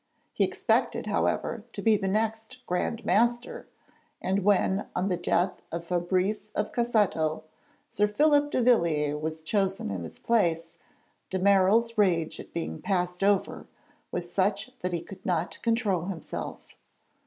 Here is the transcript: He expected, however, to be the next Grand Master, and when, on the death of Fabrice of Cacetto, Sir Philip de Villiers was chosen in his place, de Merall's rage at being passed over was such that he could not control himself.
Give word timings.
He 0.33 0.43
expected, 0.43 1.05
however, 1.05 1.63
to 1.73 1.81
be 1.83 1.95
the 1.95 2.07
next 2.07 2.65
Grand 2.65 3.05
Master, 3.05 3.67
and 4.19 4.43
when, 4.43 4.87
on 4.95 5.09
the 5.09 5.15
death 5.15 5.61
of 5.71 5.85
Fabrice 5.85 6.49
of 6.55 6.71
Cacetto, 6.71 7.43
Sir 7.87 8.07
Philip 8.07 8.49
de 8.49 8.63
Villiers 8.63 9.21
was 9.21 9.41
chosen 9.41 9.91
in 9.91 10.03
his 10.03 10.17
place, 10.17 10.73
de 11.29 11.37
Merall's 11.37 11.99
rage 11.99 12.39
at 12.39 12.51
being 12.51 12.81
passed 12.81 13.23
over 13.23 13.67
was 14.11 14.33
such 14.33 14.71
that 14.79 14.91
he 14.91 15.01
could 15.01 15.23
not 15.23 15.61
control 15.61 16.05
himself. 16.05 16.73